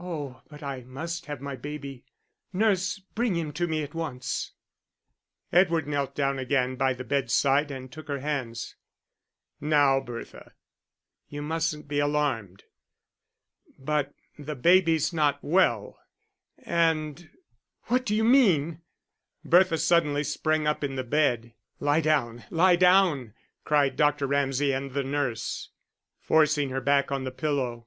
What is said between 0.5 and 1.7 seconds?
but I must have my